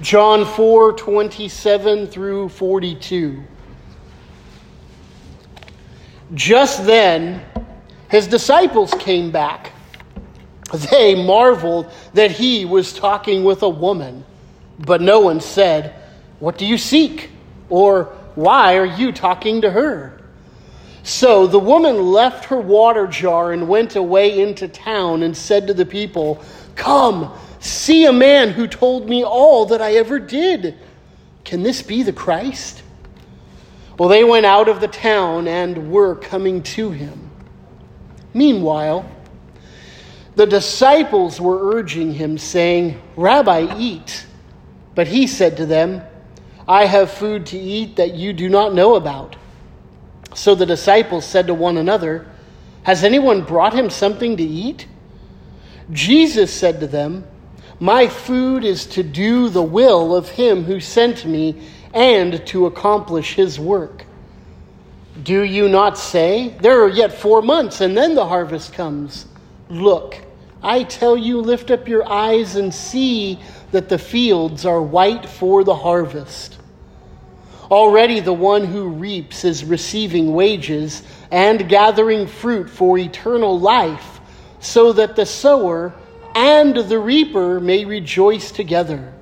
[0.00, 3.42] John 4 27 through 42.
[6.32, 7.42] Just then,
[8.08, 9.72] his disciples came back.
[10.90, 14.24] They marveled that he was talking with a woman,
[14.78, 15.94] but no one said,
[16.38, 17.30] What do you seek?
[17.68, 18.04] Or
[18.36, 20.20] why are you talking to her?
[21.02, 25.74] So the woman left her water jar and went away into town and said to
[25.74, 26.42] the people,
[26.76, 30.76] Come, see a man who told me all that I ever did.
[31.44, 32.82] Can this be the Christ?
[33.98, 37.30] Well, they went out of the town and were coming to him.
[38.32, 39.08] Meanwhile,
[40.36, 44.26] the disciples were urging him, saying, Rabbi, eat.
[44.94, 46.02] But he said to them,
[46.66, 49.36] I have food to eat that you do not know about.
[50.34, 52.26] So the disciples said to one another,
[52.84, 54.86] Has anyone brought him something to eat?
[55.90, 57.26] Jesus said to them,
[57.82, 61.56] My food is to do the will of him who sent me
[61.94, 64.04] and to accomplish his work.
[65.22, 69.24] Do you not say, There are yet four months, and then the harvest comes?
[69.70, 70.18] Look,
[70.62, 73.38] I tell you, lift up your eyes and see
[73.72, 76.58] that the fields are white for the harvest.
[77.70, 84.20] Already the one who reaps is receiving wages and gathering fruit for eternal life,
[84.58, 85.94] so that the sower
[86.34, 89.12] and the reaper may rejoice together.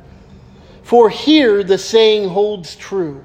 [0.82, 3.24] For here the saying holds true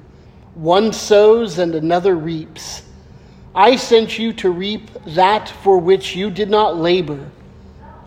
[0.56, 2.84] one sows and another reaps.
[3.56, 7.30] I sent you to reap that for which you did not labor.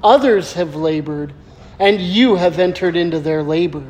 [0.02, 1.33] Others have labored,
[1.78, 3.84] and you have entered into their labor.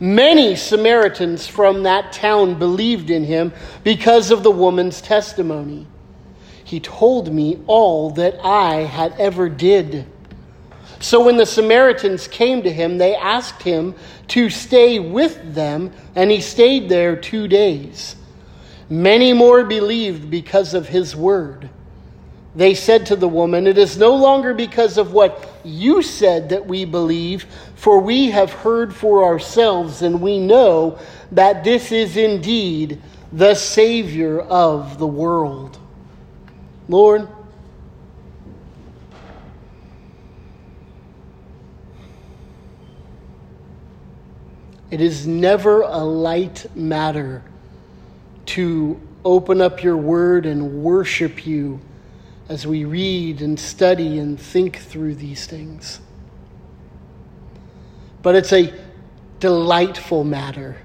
[0.00, 3.52] Many Samaritans from that town believed in him
[3.82, 5.86] because of the woman's testimony.
[6.62, 10.06] He told me all that I had ever did.
[11.00, 13.94] So when the Samaritans came to him, they asked him
[14.28, 18.16] to stay with them, and he stayed there two days.
[18.90, 21.70] Many more believed because of his word.
[22.54, 26.66] They said to the woman, It is no longer because of what you said that
[26.66, 27.44] we believe,
[27.76, 30.98] for we have heard for ourselves, and we know
[31.30, 33.00] that this is indeed
[33.32, 35.78] the Savior of the world.
[36.88, 37.28] Lord,
[44.90, 47.42] it is never a light matter
[48.46, 51.80] to open up your word and worship you
[52.48, 56.00] as we read and study and think through these things.
[58.22, 58.72] But it's a
[59.38, 60.80] delightful matter,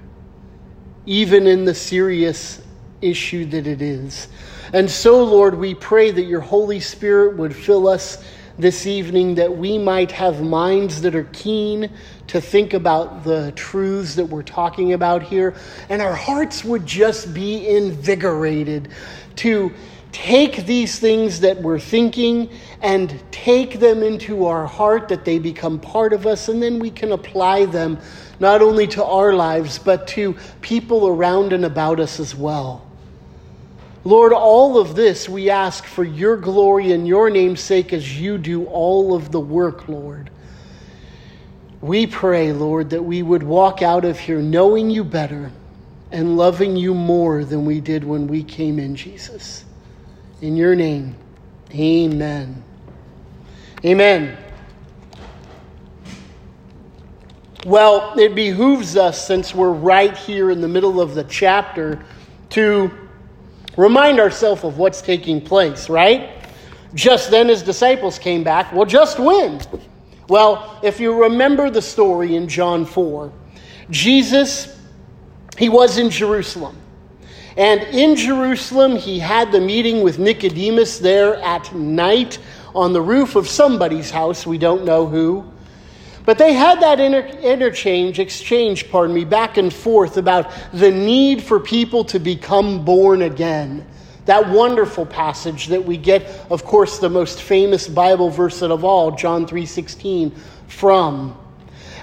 [1.06, 2.62] even in the serious
[3.00, 4.28] issue that it is.
[4.72, 8.22] And so, Lord, we pray that your Holy Spirit would fill us
[8.58, 11.90] this evening, that we might have minds that are keen
[12.28, 15.54] to think about the truths that we're talking about here,
[15.88, 18.88] and our hearts would just be invigorated
[19.36, 19.72] to
[20.12, 22.48] take these things that we're thinking
[22.80, 26.90] and take them into our heart that they become part of us, and then we
[26.90, 27.98] can apply them
[28.38, 32.83] not only to our lives, but to people around and about us as well.
[34.04, 38.36] Lord, all of this we ask for your glory and your name's sake as you
[38.36, 40.30] do all of the work, Lord.
[41.80, 45.50] We pray, Lord, that we would walk out of here knowing you better
[46.10, 49.64] and loving you more than we did when we came in, Jesus.
[50.42, 51.16] In your name,
[51.72, 52.62] amen.
[53.84, 54.36] Amen.
[57.64, 62.04] Well, it behooves us, since we're right here in the middle of the chapter,
[62.50, 63.03] to
[63.76, 66.30] remind ourselves of what's taking place, right?
[66.94, 68.72] Just then his disciples came back.
[68.72, 69.60] Well, just when?
[70.28, 73.32] Well, if you remember the story in John 4,
[73.90, 74.80] Jesus,
[75.58, 76.76] he was in Jerusalem.
[77.56, 82.38] And in Jerusalem, he had the meeting with Nicodemus there at night
[82.74, 84.46] on the roof of somebody's house.
[84.46, 85.44] We don't know who.
[86.24, 91.42] But they had that inter- interchange, exchange, pardon me, back and forth about the need
[91.42, 93.86] for people to become born again.
[94.24, 99.10] That wonderful passage that we get, of course, the most famous Bible verse of all,
[99.10, 100.32] John 3:16,
[100.66, 101.36] from.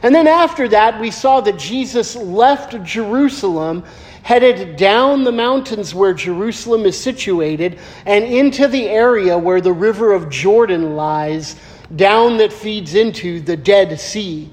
[0.04, 3.84] And then after that, we saw that Jesus left Jerusalem
[4.24, 10.14] headed down the mountains where Jerusalem is situated and into the area where the river
[10.14, 11.56] of Jordan lies,
[11.96, 14.50] down that feeds into the Dead Sea.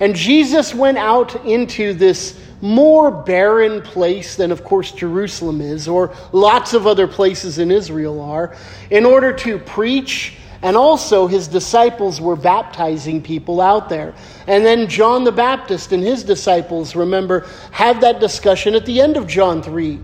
[0.00, 6.14] And Jesus went out into this more barren place than, of course, Jerusalem is, or
[6.32, 8.54] lots of other places in Israel are,
[8.90, 14.14] in order to preach And also, his disciples were baptizing people out there.
[14.46, 19.16] And then John the Baptist and his disciples, remember, have that discussion at the end
[19.16, 19.98] of John 3.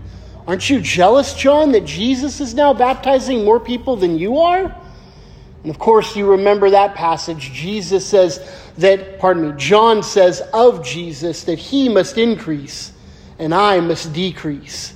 [0.47, 4.75] Aren't you jealous, John, that Jesus is now baptizing more people than you are?
[5.67, 7.51] And of course, you remember that passage.
[7.51, 8.39] Jesus says
[8.77, 12.93] that, pardon me, John says of Jesus that he must increase
[13.37, 14.93] and I must decrease.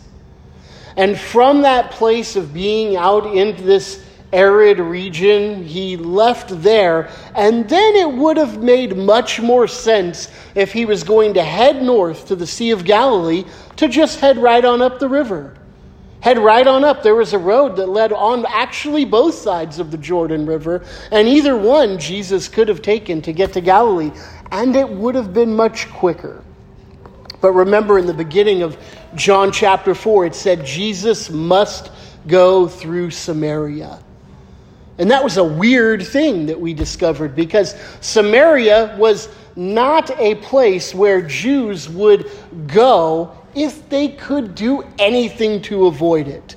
[0.96, 4.02] And from that place of being out into this
[4.32, 7.10] arid region, he left there.
[7.36, 11.84] And then it would have made much more sense if he was going to head
[11.84, 13.44] north to the Sea of Galilee
[13.76, 15.54] to just head right on up the river.
[16.22, 17.02] Head right on up.
[17.02, 21.28] There was a road that led on actually both sides of the Jordan River, and
[21.28, 24.12] either one Jesus could have taken to get to Galilee,
[24.52, 26.44] and it would have been much quicker.
[27.42, 28.78] But remember, in the beginning of
[29.16, 31.92] John chapter 4, it said Jesus must
[32.28, 34.00] go through Samaria.
[35.00, 40.94] And that was a weird thing that we discovered because Samaria was not a place
[40.94, 42.30] where Jews would
[42.68, 46.56] go if they could do anything to avoid it.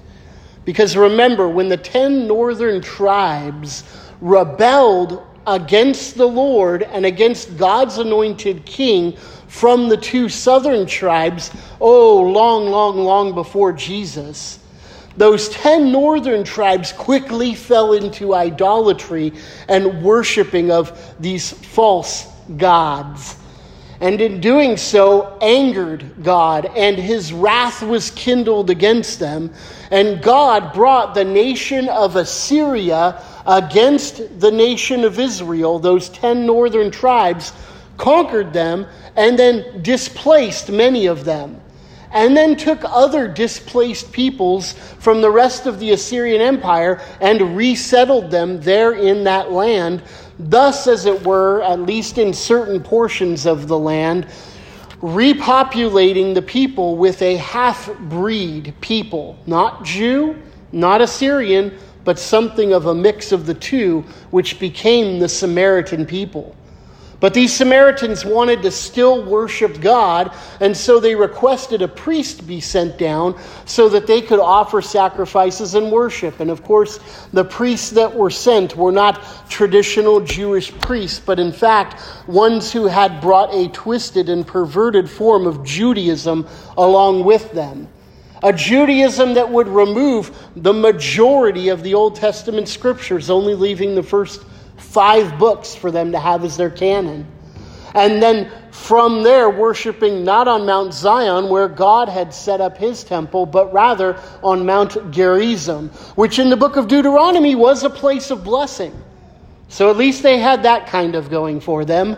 [0.64, 3.84] Because remember, when the ten northern tribes
[4.20, 9.16] rebelled against the Lord and against God's anointed king
[9.48, 11.50] from the two southern tribes,
[11.80, 14.58] oh, long, long, long before Jesus,
[15.16, 19.32] those ten northern tribes quickly fell into idolatry
[19.68, 22.26] and worshiping of these false
[22.56, 23.36] gods
[24.04, 29.50] and in doing so angered God, and his wrath was kindled against them.
[29.90, 36.90] And God brought the nation of Assyria against the nation of Israel, those ten northern
[36.90, 37.54] tribes,
[37.96, 38.86] conquered them,
[39.16, 41.58] and then displaced many of them.
[42.10, 48.30] And then took other displaced peoples from the rest of the Assyrian Empire and resettled
[48.30, 50.02] them there in that land
[50.38, 54.26] thus, as it were, at least in certain portions of the land,
[55.00, 60.36] repopulating the people with a half breed people, not Jew,
[60.72, 66.54] not Assyrian, but something of a mix of the two, which became the Samaritan people.
[67.24, 70.30] But these Samaritans wanted to still worship God,
[70.60, 75.74] and so they requested a priest be sent down so that they could offer sacrifices
[75.74, 76.40] and worship.
[76.40, 76.98] And of course,
[77.32, 81.98] the priests that were sent were not traditional Jewish priests, but in fact,
[82.28, 86.46] ones who had brought a twisted and perverted form of Judaism
[86.76, 87.88] along with them
[88.42, 94.02] a Judaism that would remove the majority of the Old Testament scriptures, only leaving the
[94.02, 94.42] first
[94.76, 97.26] five books for them to have as their canon.
[97.94, 103.04] And then from there, worshiping not on Mount Zion, where God had set up his
[103.04, 108.30] temple, but rather on Mount Gerizim, which in the book of Deuteronomy was a place
[108.32, 108.92] of blessing.
[109.68, 112.16] So at least they had that kind of going for them.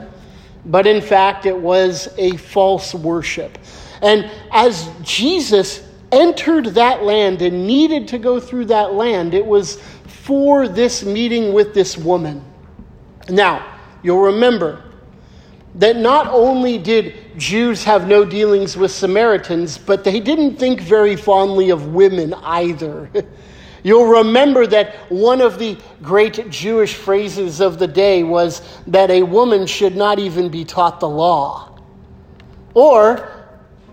[0.64, 3.58] But in fact, it was a false worship.
[4.02, 9.80] And as Jesus entered that land and needed to go through that land, it was
[10.26, 12.42] for this meeting with this woman.
[13.28, 14.82] Now, you'll remember
[15.76, 21.14] that not only did Jews have no dealings with Samaritans, but they didn't think very
[21.14, 23.08] fondly of women either.
[23.84, 29.22] You'll remember that one of the great Jewish phrases of the day was that a
[29.22, 31.78] woman should not even be taught the law.
[32.74, 33.46] Or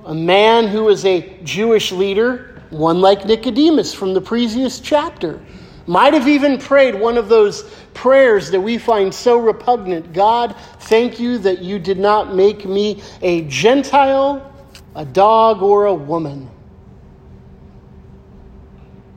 [0.05, 5.39] a man who was a Jewish leader, one like Nicodemus from the previous chapter,
[5.85, 7.63] might have even prayed one of those
[7.93, 13.01] prayers that we find so repugnant God, thank you that you did not make me
[13.21, 14.53] a Gentile,
[14.95, 16.49] a dog, or a woman.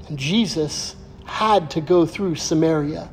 [0.08, 3.10] And Jesus had to go through Samaria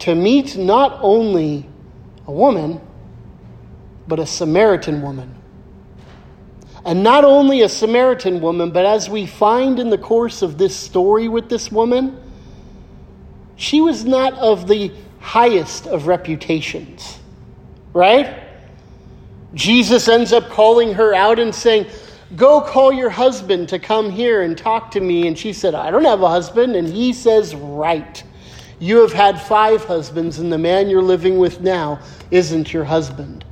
[0.00, 1.68] to meet not only
[2.26, 2.80] a woman,
[4.06, 5.37] but a Samaritan woman.
[6.84, 10.76] And not only a Samaritan woman, but as we find in the course of this
[10.76, 12.20] story with this woman,
[13.56, 17.18] she was not of the highest of reputations,
[17.92, 18.44] right?
[19.54, 21.86] Jesus ends up calling her out and saying,
[22.36, 25.26] Go call your husband to come here and talk to me.
[25.26, 26.76] And she said, I don't have a husband.
[26.76, 28.22] And he says, Right.
[28.80, 31.98] You have had five husbands, and the man you're living with now
[32.30, 33.44] isn't your husband.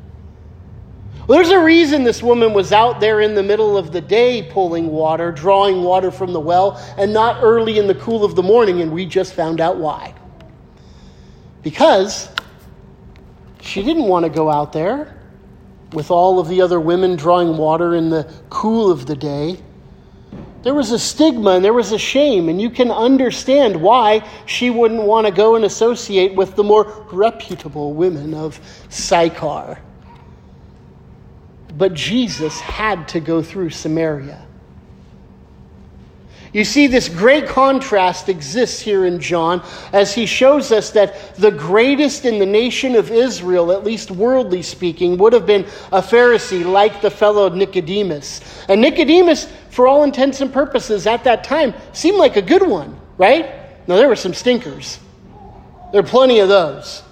[1.26, 4.48] Well, there's a reason this woman was out there in the middle of the day
[4.48, 8.44] pulling water, drawing water from the well, and not early in the cool of the
[8.44, 10.14] morning, and we just found out why.
[11.62, 12.28] Because
[13.60, 15.20] she didn't want to go out there
[15.92, 19.60] with all of the other women drawing water in the cool of the day.
[20.62, 24.70] there was a stigma and there was a shame, and you can understand why she
[24.70, 29.78] wouldn't want to go and associate with the more reputable women of Sychar.
[31.76, 34.46] But Jesus had to go through Samaria.
[36.52, 41.50] You see, this great contrast exists here in John as he shows us that the
[41.50, 46.64] greatest in the nation of Israel, at least worldly speaking, would have been a Pharisee
[46.64, 48.40] like the fellow Nicodemus.
[48.70, 52.98] And Nicodemus, for all intents and purposes at that time, seemed like a good one,
[53.18, 53.44] right?
[53.86, 54.98] Now, there were some stinkers,
[55.92, 57.02] there are plenty of those.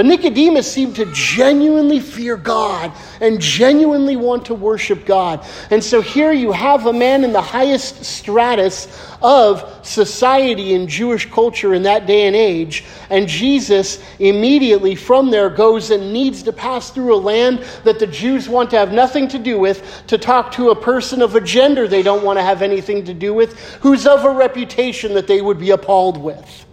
[0.00, 2.90] But Nicodemus seemed to genuinely fear God
[3.20, 5.44] and genuinely want to worship God.
[5.70, 8.88] And so here you have a man in the highest stratus
[9.20, 12.86] of society and Jewish culture in that day and age.
[13.10, 18.06] And Jesus immediately from there goes and needs to pass through a land that the
[18.06, 21.42] Jews want to have nothing to do with to talk to a person of a
[21.42, 25.26] gender they don't want to have anything to do with, who's of a reputation that
[25.26, 26.64] they would be appalled with.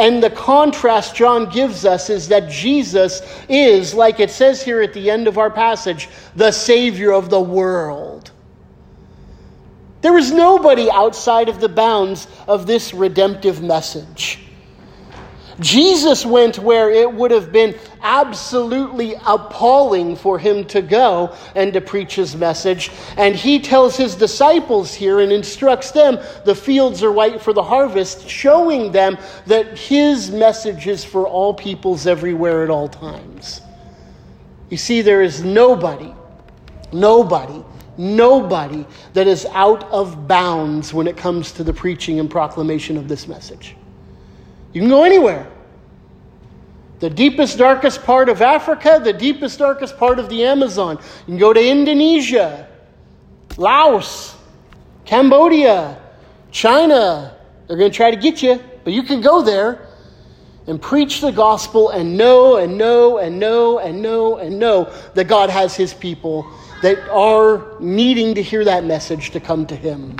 [0.00, 4.94] And the contrast John gives us is that Jesus is, like it says here at
[4.94, 8.30] the end of our passage, the Savior of the world.
[10.00, 14.38] There is nobody outside of the bounds of this redemptive message.
[15.60, 21.80] Jesus went where it would have been absolutely appalling for him to go and to
[21.80, 22.90] preach his message.
[23.16, 27.62] And he tells his disciples here and instructs them the fields are white for the
[27.62, 33.60] harvest, showing them that his message is for all peoples everywhere at all times.
[34.70, 36.14] You see, there is nobody,
[36.92, 37.62] nobody
[37.98, 43.08] nobody that is out of bounds when it comes to the preaching and proclamation of
[43.08, 43.76] this message.
[44.72, 45.50] You can go anywhere.
[47.00, 50.98] The deepest, darkest part of Africa, the deepest, darkest part of the Amazon.
[51.20, 52.68] You can go to Indonesia,
[53.56, 54.36] Laos,
[55.06, 55.98] Cambodia,
[56.50, 57.36] China.
[57.66, 59.88] They're going to try to get you, but you can go there
[60.66, 65.24] and preach the gospel and know and know and know and know and know that
[65.24, 66.46] God has his people
[66.82, 70.16] that are needing to hear that message to come to him.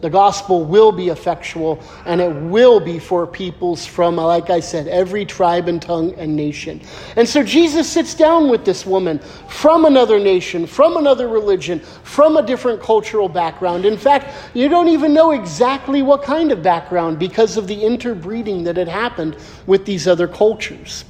[0.00, 4.86] The gospel will be effectual and it will be for peoples from, like I said,
[4.86, 6.80] every tribe and tongue and nation.
[7.16, 12.36] And so Jesus sits down with this woman from another nation, from another religion, from
[12.36, 13.84] a different cultural background.
[13.84, 18.64] In fact, you don't even know exactly what kind of background because of the interbreeding
[18.64, 19.36] that had happened
[19.66, 21.04] with these other cultures.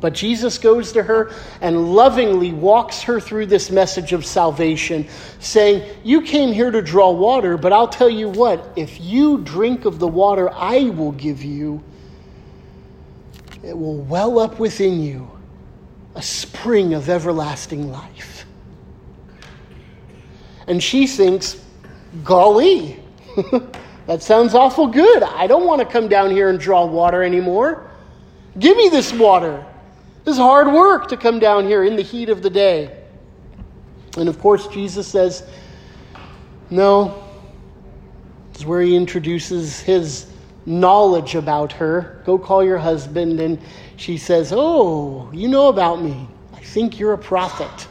[0.00, 5.08] But Jesus goes to her and lovingly walks her through this message of salvation,
[5.40, 9.84] saying, You came here to draw water, but I'll tell you what, if you drink
[9.86, 11.82] of the water I will give you,
[13.62, 15.30] it will well up within you
[16.14, 18.46] a spring of everlasting life.
[20.66, 21.62] And she thinks,
[22.24, 23.02] Golly,
[24.06, 25.22] that sounds awful good.
[25.22, 27.90] I don't want to come down here and draw water anymore.
[28.58, 29.64] Give me this water.
[30.26, 33.00] This is hard work to come down here in the heat of the day.
[34.18, 35.44] And of course, Jesus says,
[36.68, 37.22] No.
[38.50, 40.26] This is where he introduces his
[40.66, 42.22] knowledge about her.
[42.26, 43.38] Go call your husband.
[43.38, 43.60] And
[43.94, 46.26] she says, Oh, you know about me.
[46.54, 47.86] I think you're a prophet.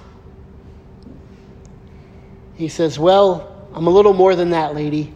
[2.56, 5.16] He says, Well, I'm a little more than that, lady.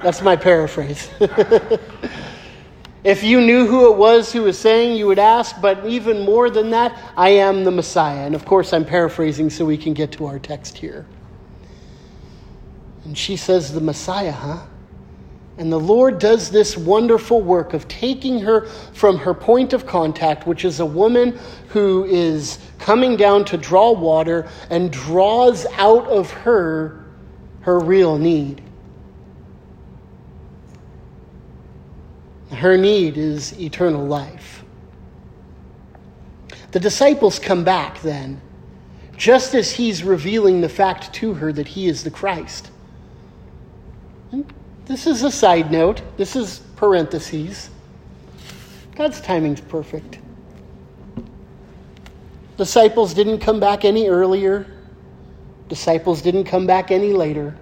[0.00, 1.10] That's my paraphrase.
[3.06, 6.50] If you knew who it was who was saying, you would ask, but even more
[6.50, 8.26] than that, I am the Messiah.
[8.26, 11.06] And of course, I'm paraphrasing so we can get to our text here.
[13.04, 14.66] And she says, The Messiah, huh?
[15.56, 20.44] And the Lord does this wonderful work of taking her from her point of contact,
[20.48, 26.32] which is a woman who is coming down to draw water, and draws out of
[26.32, 27.04] her
[27.60, 28.65] her real need.
[32.52, 34.64] Her need is eternal life.
[36.72, 38.40] The disciples come back then,
[39.16, 42.70] just as he's revealing the fact to her that he is the Christ.
[44.30, 44.52] And
[44.84, 47.70] this is a side note, this is parentheses.
[48.94, 50.18] God's timing's perfect.
[52.56, 54.66] Disciples didn't come back any earlier.
[55.68, 57.56] Disciples didn't come back any later.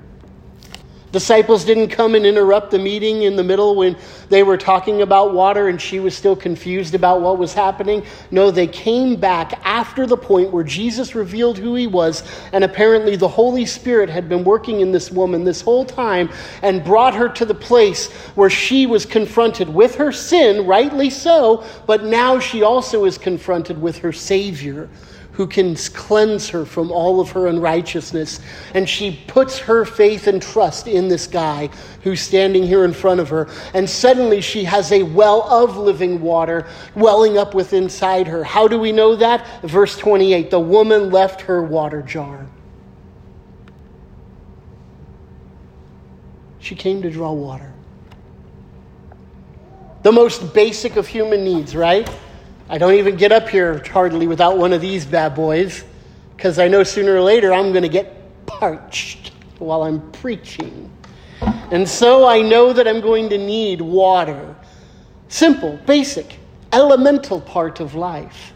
[1.14, 3.96] Disciples didn't come and interrupt the meeting in the middle when
[4.30, 8.04] they were talking about water and she was still confused about what was happening.
[8.32, 13.14] No, they came back after the point where Jesus revealed who he was, and apparently
[13.14, 16.30] the Holy Spirit had been working in this woman this whole time
[16.62, 21.62] and brought her to the place where she was confronted with her sin, rightly so,
[21.86, 24.88] but now she also is confronted with her Savior
[25.34, 28.40] who can cleanse her from all of her unrighteousness.
[28.74, 31.68] And she puts her faith and trust in this guy
[32.02, 33.48] who's standing here in front of her.
[33.72, 38.42] And suddenly she has a well of living water welling up within inside her.
[38.42, 39.46] How do we know that?
[39.62, 42.46] Verse 28 the woman left her water jar.
[46.58, 47.72] She came to draw water.
[50.02, 52.08] The most basic of human needs, right?
[52.68, 55.84] I don't even get up here hardly without one of these bad boys
[56.34, 60.90] because I know sooner or later I'm going to get parched while I'm preaching.
[61.70, 64.56] And so I know that I'm going to need water.
[65.28, 66.38] Simple, basic,
[66.72, 68.53] elemental part of life.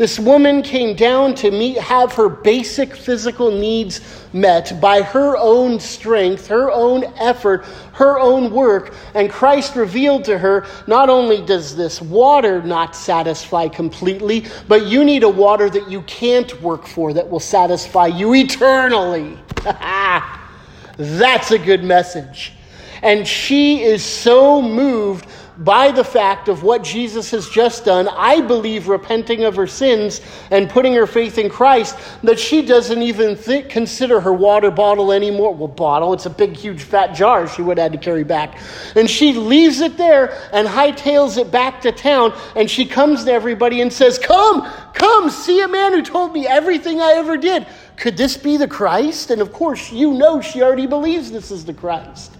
[0.00, 4.00] This woman came down to meet, have her basic physical needs
[4.32, 8.94] met by her own strength, her own effort, her own work.
[9.12, 15.04] And Christ revealed to her not only does this water not satisfy completely, but you
[15.04, 19.38] need a water that you can't work for that will satisfy you eternally.
[20.96, 22.54] That's a good message.
[23.02, 25.26] And she is so moved
[25.60, 30.22] by the fact of what Jesus has just done, I believe repenting of her sins
[30.50, 35.12] and putting her faith in Christ, that she doesn't even think, consider her water bottle
[35.12, 35.54] anymore.
[35.54, 38.58] Well, bottle, it's a big, huge, fat jar she would have had to carry back.
[38.96, 42.32] And she leaves it there and hightails it back to town.
[42.56, 46.46] And she comes to everybody and says, Come, come, see a man who told me
[46.46, 47.66] everything I ever did.
[47.98, 49.30] Could this be the Christ?
[49.30, 52.38] And of course, you know she already believes this is the Christ.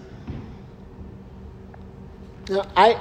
[2.49, 2.99] Now, I,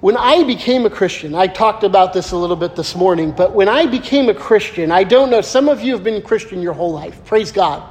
[0.00, 3.52] when I became a Christian, I talked about this a little bit this morning, but
[3.52, 6.74] when I became a Christian, I don't know, some of you have been Christian your
[6.74, 7.24] whole life.
[7.24, 7.82] Praise God.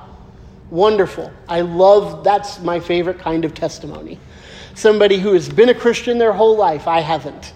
[0.70, 1.32] Wonderful.
[1.48, 4.20] I love, that's my favorite kind of testimony.
[4.76, 6.88] Somebody who has been a Christian their whole life.
[6.88, 7.54] I haven't.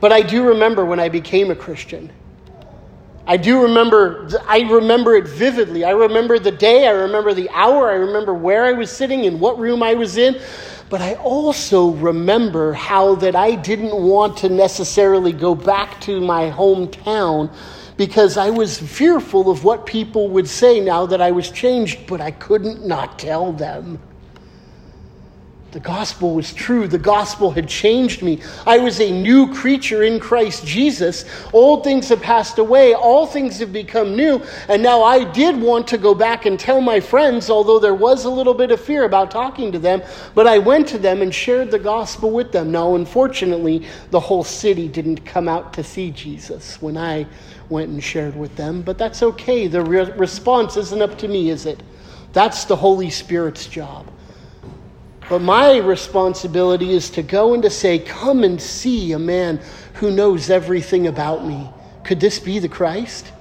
[0.00, 2.12] But I do remember when I became a Christian.
[3.28, 5.84] I do remember, I remember it vividly.
[5.84, 9.40] I remember the day, I remember the hour, I remember where I was sitting, in
[9.40, 10.40] what room I was in.
[10.88, 16.50] But I also remember how that I didn't want to necessarily go back to my
[16.50, 17.52] hometown
[17.96, 22.20] because I was fearful of what people would say now that I was changed, but
[22.20, 23.98] I couldn't not tell them.
[25.76, 26.88] The gospel was true.
[26.88, 28.40] The gospel had changed me.
[28.66, 31.26] I was a new creature in Christ Jesus.
[31.52, 34.42] Old things have passed away, all things have become new.
[34.70, 38.24] And now I did want to go back and tell my friends, although there was
[38.24, 40.02] a little bit of fear about talking to them,
[40.34, 42.72] but I went to them and shared the gospel with them.
[42.72, 47.26] Now, unfortunately, the whole city didn't come out to see Jesus when I
[47.68, 49.66] went and shared with them, but that's okay.
[49.66, 51.82] The re- response isn't up to me, is it?
[52.32, 54.10] That's the Holy Spirit's job.
[55.28, 59.60] But my responsibility is to go and to say, Come and see a man
[59.94, 61.68] who knows everything about me.
[62.04, 63.32] Could this be the Christ?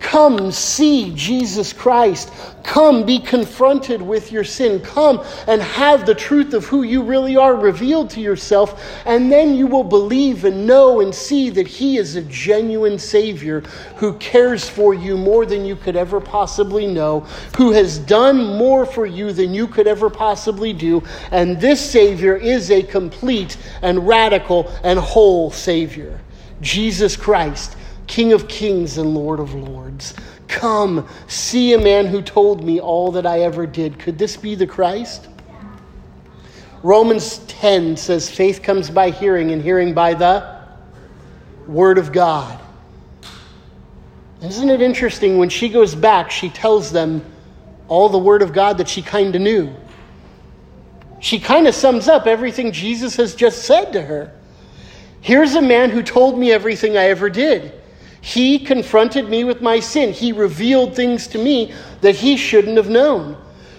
[0.00, 2.32] Come see Jesus Christ.
[2.62, 4.80] Come be confronted with your sin.
[4.80, 9.02] Come and have the truth of who you really are revealed to yourself.
[9.06, 13.62] And then you will believe and know and see that He is a genuine Savior
[13.96, 17.20] who cares for you more than you could ever possibly know,
[17.56, 21.02] who has done more for you than you could ever possibly do.
[21.32, 26.20] And this Savior is a complete and radical and whole Savior.
[26.60, 27.76] Jesus Christ
[28.08, 30.14] King of kings and Lord of lords.
[30.48, 33.98] Come, see a man who told me all that I ever did.
[33.98, 35.28] Could this be the Christ?
[36.82, 40.58] Romans 10 says, faith comes by hearing, and hearing by the
[41.66, 42.58] Word of God.
[44.42, 47.24] Isn't it interesting when she goes back, she tells them
[47.88, 49.74] all the Word of God that she kind of knew?
[51.20, 54.32] She kind of sums up everything Jesus has just said to her.
[55.20, 57.77] Here's a man who told me everything I ever did.
[58.28, 60.12] He confronted me with my sin.
[60.12, 63.38] He revealed things to me that he shouldn't have known.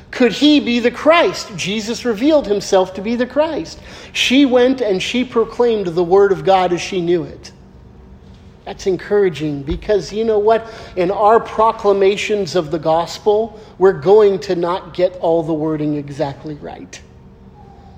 [0.09, 1.55] Could he be the Christ?
[1.55, 3.79] Jesus revealed himself to be the Christ.
[4.11, 7.51] She went and she proclaimed the word of God as she knew it.
[8.65, 10.67] That's encouraging because you know what?
[10.95, 16.55] In our proclamations of the gospel, we're going to not get all the wording exactly
[16.55, 16.99] right.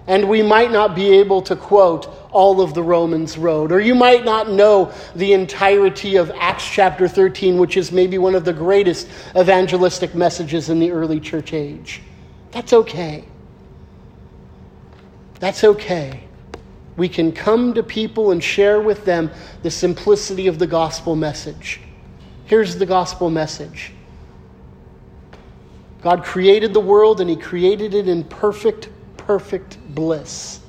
[0.07, 3.93] And we might not be able to quote all of the Romans road, or you
[3.93, 8.53] might not know the entirety of Acts chapter 13, which is maybe one of the
[8.53, 12.01] greatest evangelistic messages in the early church age.
[12.51, 13.25] That's okay.
[15.39, 16.23] That's okay.
[16.97, 19.31] We can come to people and share with them
[19.63, 21.79] the simplicity of the gospel message.
[22.45, 23.93] Here's the gospel message
[26.01, 30.59] God created the world and He created it in perfect perfect bliss.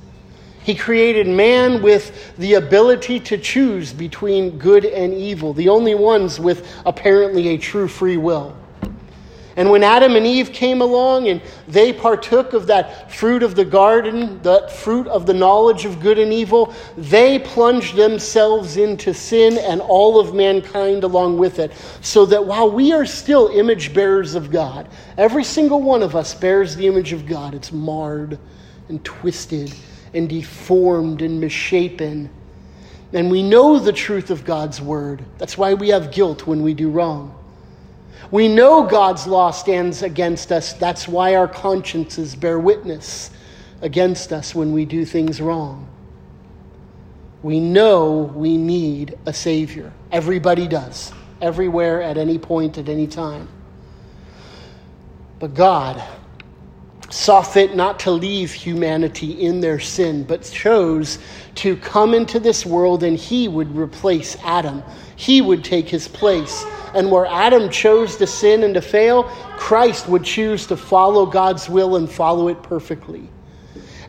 [0.65, 6.39] He created man with the ability to choose between good and evil, the only ones
[6.39, 8.57] with apparently a true free will.
[9.57, 13.65] And when Adam and Eve came along and they partook of that fruit of the
[13.65, 19.59] garden, that fruit of the knowledge of good and evil, they plunged themselves into sin
[19.59, 21.73] and all of mankind along with it.
[22.01, 26.35] So that while we are still image bearers of God, every single one of us
[26.35, 27.53] bears the image of God.
[27.55, 28.39] It's marred
[28.93, 29.75] and twisted
[30.15, 32.31] and deformed and misshapen.
[33.13, 35.25] And we know the truth of God's word.
[35.39, 37.37] That's why we have guilt when we do wrong.
[38.31, 40.75] We know God's law stands against us.
[40.75, 43.31] That's why our consciences bear witness
[43.81, 45.89] against us when we do things wrong.
[47.43, 49.93] We know we need a Savior.
[50.13, 53.49] Everybody does, everywhere, at any point, at any time.
[55.41, 56.03] But God
[57.13, 61.19] saw fit not to leave humanity in their sin, but chose
[61.57, 64.83] to come into this world and He would replace Adam.
[65.17, 69.25] He would take his place and where Adam chose to sin and to fail,
[69.57, 73.29] Christ would choose to follow God's will and follow it perfectly.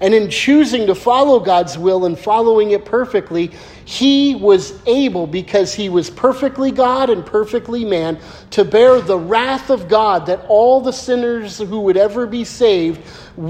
[0.04, 3.52] And in choosing to follow God's will and following it perfectly,
[3.86, 9.70] he was able, because he was perfectly God and perfectly man, to bear the wrath
[9.70, 13.02] of God that all the sinners who would ever be saved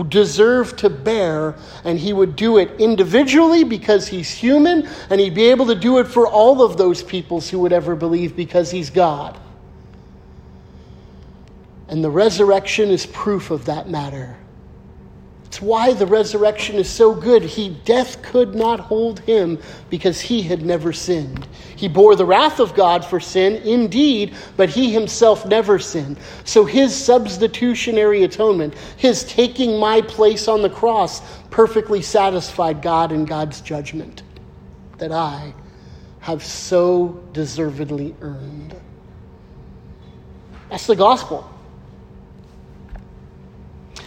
[0.10, 1.56] deserve to bear.
[1.86, 5.98] And he would do it individually because he's human, and he'd be able to do
[5.98, 9.40] it for all of those peoples who would ever believe because he's God.
[11.88, 14.38] And the resurrection is proof of that matter.
[15.54, 17.44] It's why the resurrection is so good.
[17.44, 21.48] He death could not hold him because he had never sinned.
[21.76, 26.18] He bore the wrath of God for sin, indeed, but he himself never sinned.
[26.44, 33.28] So his substitutionary atonement, his taking my place on the cross, perfectly satisfied God and
[33.28, 34.24] God's judgment
[34.98, 35.54] that I
[36.22, 38.76] have so deservedly earned.
[40.72, 41.53] That's the gospel.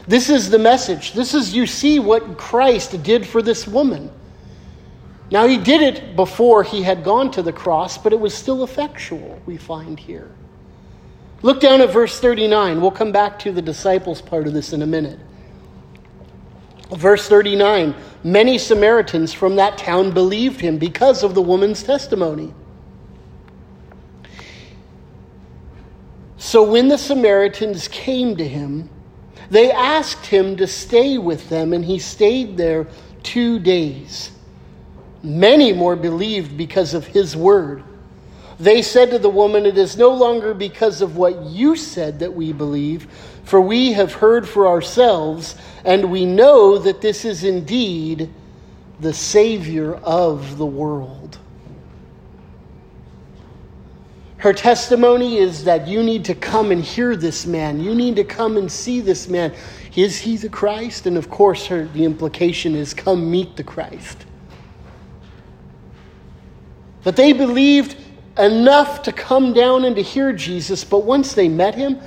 [0.09, 1.13] This is the message.
[1.13, 4.11] This is, you see, what Christ did for this woman.
[5.31, 8.63] Now, he did it before he had gone to the cross, but it was still
[8.63, 10.31] effectual, we find here.
[11.43, 12.81] Look down at verse 39.
[12.81, 15.19] We'll come back to the disciples part of this in a minute.
[16.91, 22.55] Verse 39 Many Samaritans from that town believed him because of the woman's testimony.
[26.37, 28.89] So when the Samaritans came to him,
[29.51, 32.87] they asked him to stay with them, and he stayed there
[33.23, 34.31] two days.
[35.23, 37.83] Many more believed because of his word.
[38.59, 42.33] They said to the woman, It is no longer because of what you said that
[42.33, 43.07] we believe,
[43.45, 48.31] for we have heard for ourselves, and we know that this is indeed
[49.01, 51.39] the Savior of the world.
[54.39, 57.81] Her testimony is that you need to come and hear this man.
[57.81, 59.55] You need to come and see this man.
[59.97, 61.07] Is he the Christ?
[61.07, 64.27] And of course, her, the implication is come meet the Christ.
[67.03, 67.97] But they believed
[68.39, 71.99] enough to come down and to hear Jesus, but once they met him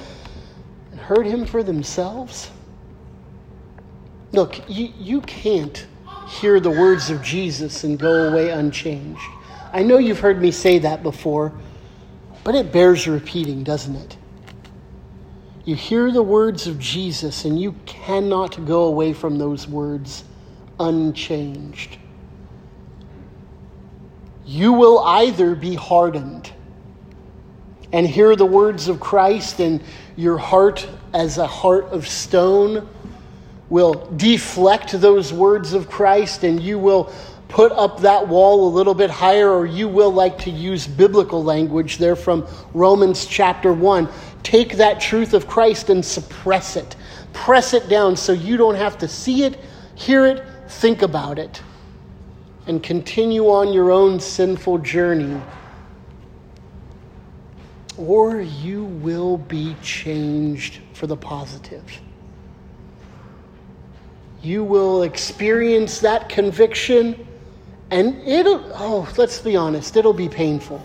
[0.91, 2.51] and heard him for themselves,
[4.31, 5.87] look, you, you can't
[6.27, 9.21] hear the words of Jesus and go away unchanged.
[9.73, 11.51] I know you've heard me say that before.
[12.49, 14.17] But it bears repeating, doesn't it?
[15.65, 20.23] You hear the words of Jesus and you cannot go away from those words
[20.79, 21.99] unchanged.
[24.47, 26.51] You will either be hardened
[27.93, 29.83] and hear the words of Christ, and
[30.15, 32.89] your heart, as a heart of stone,
[33.69, 37.13] will deflect those words of Christ, and you will
[37.49, 41.43] put up that wall a little bit higher, or you will like to use biblical
[41.43, 44.07] language there from Romans chapter 1.
[44.43, 46.95] Take that truth of Christ and suppress it.
[47.33, 49.59] Press it down so you don't have to see it,
[49.95, 51.61] hear it, think about it,
[52.67, 55.41] and continue on your own sinful journey.
[57.97, 61.83] Or you will be changed for the positive
[64.41, 67.27] you will experience that conviction
[67.91, 70.81] and it'll, oh, let's be honest, it'll be painful.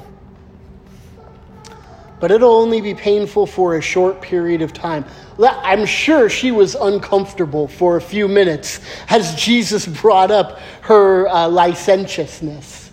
[2.20, 5.04] But it'll only be painful for a short period of time.
[5.38, 11.48] I'm sure she was uncomfortable for a few minutes as Jesus brought up her uh,
[11.48, 12.90] licentiousness.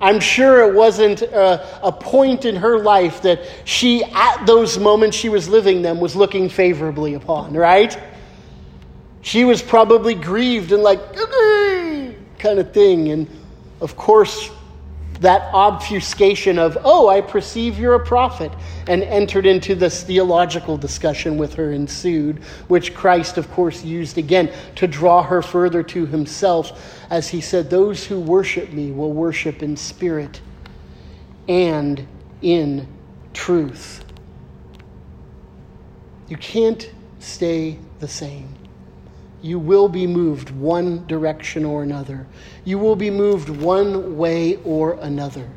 [0.00, 5.16] I'm sure it wasn't a, a point in her life that she, at those moments
[5.16, 7.96] she was living them, was looking favorably upon, right?
[9.20, 11.00] She was probably grieved and like,
[12.42, 13.10] kind of thing.
[13.10, 13.28] And
[13.80, 14.50] of course,
[15.20, 18.50] that obfuscation of, oh, I perceive you're a prophet,
[18.88, 24.52] and entered into this theological discussion with her ensued, which Christ, of course, used again
[24.74, 29.62] to draw her further to himself, as he said, Those who worship me will worship
[29.62, 30.40] in spirit
[31.48, 32.06] and
[32.42, 32.88] in
[33.32, 34.04] truth.
[36.28, 38.61] You can't stay the same.
[39.42, 42.26] You will be moved one direction or another.
[42.64, 45.48] You will be moved one way or another.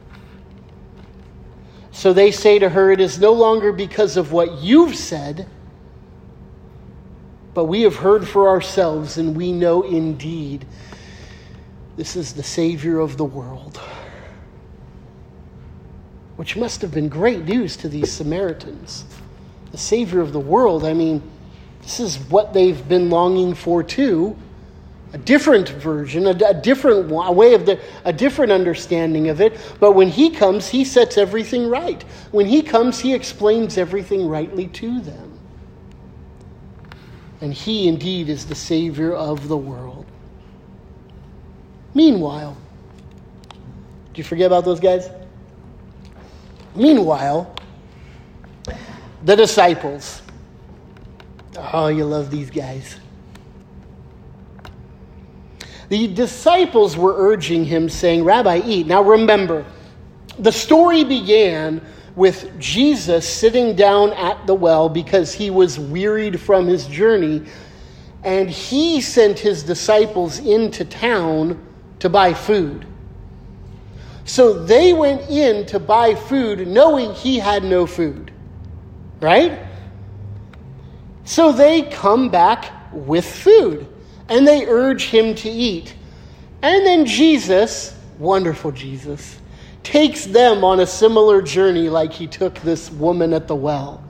[1.91, 5.47] So they say to her, It is no longer because of what you've said,
[7.53, 10.65] but we have heard for ourselves, and we know indeed
[11.95, 13.79] this is the Savior of the world.
[16.35, 19.05] Which must have been great news to these Samaritans.
[19.71, 21.21] The Savior of the world, I mean,
[21.85, 24.35] this is what they've been longing for too.
[25.13, 29.57] A different version, a, a different a way of the, a different understanding of it.
[29.79, 32.01] But when he comes, he sets everything right.
[32.31, 35.39] When he comes, he explains everything rightly to them.
[37.39, 40.07] And he indeed is the Savior of the world.
[41.93, 42.57] Meanwhile,
[44.07, 45.07] did you forget about those guys?
[46.73, 47.55] Meanwhile,
[49.23, 50.23] the disciples
[51.57, 52.97] Oh, you love these guys.
[55.89, 58.87] The disciples were urging him, saying, Rabbi, eat.
[58.87, 59.65] Now remember,
[60.39, 61.81] the story began
[62.15, 67.43] with Jesus sitting down at the well because he was wearied from his journey,
[68.23, 71.63] and he sent his disciples into town
[71.99, 72.87] to buy food.
[74.23, 78.31] So they went in to buy food knowing he had no food,
[79.21, 79.59] right?
[81.25, 83.87] So they come back with food
[84.29, 85.95] and they urge him to eat.
[86.61, 89.39] And then Jesus, wonderful Jesus,
[89.83, 94.03] takes them on a similar journey like he took this woman at the well.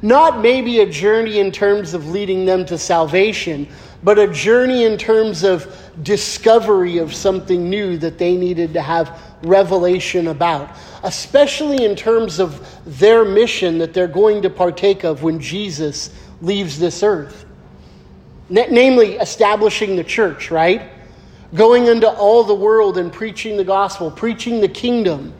[0.00, 3.68] Not maybe a journey in terms of leading them to salvation,
[4.02, 9.20] but a journey in terms of discovery of something new that they needed to have
[9.42, 10.70] revelation about,
[11.02, 12.64] especially in terms of
[12.98, 17.44] their mission that they're going to partake of when Jesus leaves this earth.
[18.48, 20.90] Namely, establishing the church, right?
[21.54, 25.34] Going into all the world and preaching the gospel, preaching the kingdom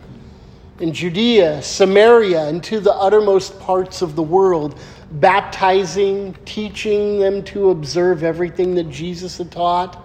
[0.80, 4.78] in Judea, Samaria, and to the uttermost parts of the world,
[5.12, 10.04] baptizing, teaching them to observe everything that Jesus had taught,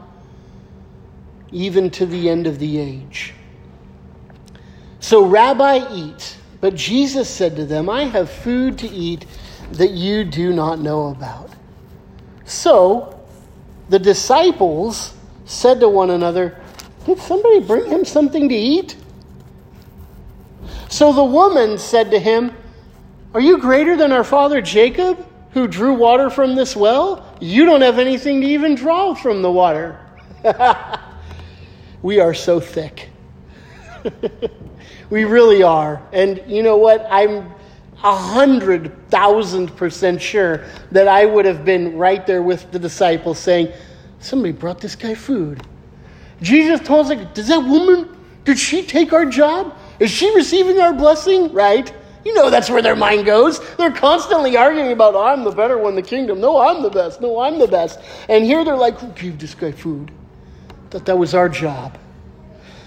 [1.51, 3.33] even to the end of the age.
[4.99, 6.37] So, Rabbi, eat.
[6.61, 9.25] But Jesus said to them, I have food to eat
[9.73, 11.49] that you do not know about.
[12.45, 13.19] So
[13.89, 15.13] the disciples
[15.45, 16.59] said to one another,
[17.05, 18.95] Did somebody bring him something to eat?
[20.89, 22.53] So the woman said to him,
[23.33, 27.35] Are you greater than our father Jacob, who drew water from this well?
[27.39, 29.99] You don't have anything to even draw from the water.
[32.03, 33.09] we are so thick.
[35.09, 36.01] we really are.
[36.11, 37.07] And you know what?
[37.09, 37.51] I'm
[38.03, 43.39] a hundred thousand percent sure that I would have been right there with the disciples
[43.39, 43.71] saying,
[44.19, 45.65] Somebody brought this guy food.
[46.41, 48.09] Jesus told us, like, Does that woman,
[48.43, 49.77] did she take our job?
[49.99, 51.51] Is she receiving our blessing?
[51.53, 51.93] Right?
[52.25, 53.59] You know that's where their mind goes.
[53.75, 56.39] They're constantly arguing about, I'm the better one the kingdom.
[56.39, 57.21] No, I'm the best.
[57.21, 57.99] No, I'm the best.
[58.29, 60.11] And here they're like, Who gave this guy food?
[60.89, 61.97] Thought that was our job.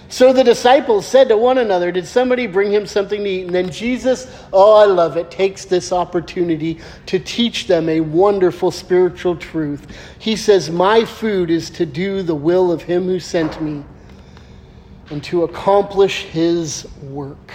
[0.08, 3.46] So the disciples said to one another, Did somebody bring him something to eat?
[3.46, 8.70] And then Jesus, oh, I love it, takes this opportunity to teach them a wonderful
[8.70, 9.86] spiritual truth.
[10.18, 13.84] He says, My food is to do the will of him who sent me
[15.10, 17.52] and to accomplish his work.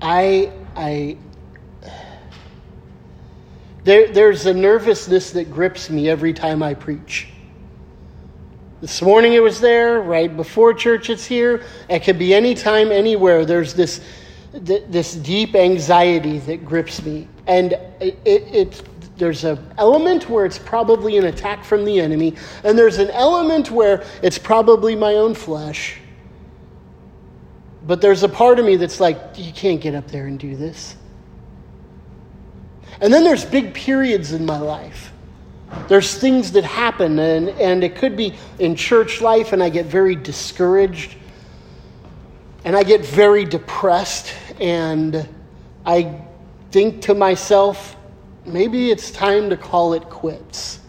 [0.00, 1.16] I, I,
[3.88, 7.28] there, there's a nervousness that grips me every time I preach.
[8.82, 11.64] This morning it was there, right before church it's here.
[11.88, 13.46] It could be anytime, anywhere.
[13.46, 14.02] There's this,
[14.52, 17.28] this deep anxiety that grips me.
[17.46, 18.82] And it, it,
[19.16, 23.70] there's an element where it's probably an attack from the enemy, and there's an element
[23.70, 25.98] where it's probably my own flesh.
[27.86, 30.56] But there's a part of me that's like, you can't get up there and do
[30.56, 30.94] this.
[33.00, 35.12] And then there's big periods in my life.
[35.86, 39.86] There's things that happen, and, and it could be in church life, and I get
[39.86, 41.16] very discouraged,
[42.64, 45.28] and I get very depressed, and
[45.84, 46.20] I
[46.70, 47.96] think to myself,
[48.44, 50.80] maybe it's time to call it quits.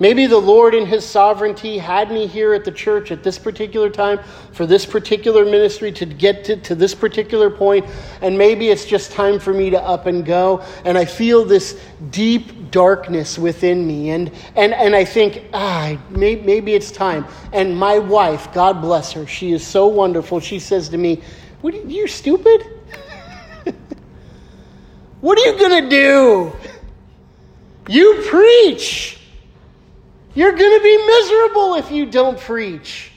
[0.00, 3.88] Maybe the Lord, in His sovereignty, had me here at the church at this particular
[3.88, 4.18] time
[4.50, 7.86] for this particular ministry to get to, to, this particular point,
[8.20, 10.64] and maybe it's just time for me to up and go.
[10.84, 11.80] And I feel this
[12.10, 17.24] deep darkness within me, and, and, and I think, ah, maybe, maybe it's time.
[17.52, 20.40] And my wife, God bless her, she is so wonderful.
[20.40, 21.22] She says to me,
[21.60, 22.66] what, are you stupid?
[25.20, 26.52] what are you going to do?
[27.88, 29.20] You preach.
[30.34, 33.13] You're going to be miserable if you don't preach.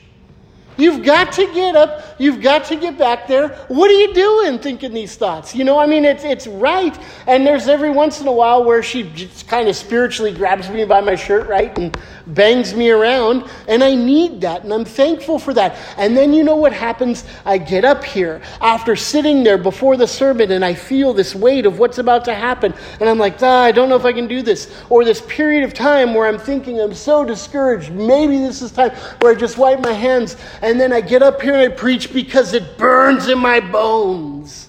[0.78, 2.04] You've got to get up.
[2.18, 3.48] You've got to get back there.
[3.66, 5.52] What are you doing thinking these thoughts?
[5.52, 6.96] You know, I mean, it's, it's right.
[7.26, 10.84] And there's every once in a while where she just kind of spiritually grabs me
[10.84, 11.76] by my shirt, right?
[11.76, 13.50] And bangs me around.
[13.66, 14.62] And I need that.
[14.62, 15.76] And I'm thankful for that.
[15.96, 17.24] And then you know what happens?
[17.44, 21.66] I get up here after sitting there before the sermon and I feel this weight
[21.66, 22.72] of what's about to happen.
[23.00, 24.72] And I'm like, ah, I don't know if I can do this.
[24.90, 27.90] Or this period of time where I'm thinking I'm so discouraged.
[27.90, 31.40] Maybe this is time where I just wipe my hands and then I get up
[31.40, 34.68] here and I preach because it burns in my bones.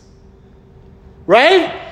[1.25, 1.87] Right?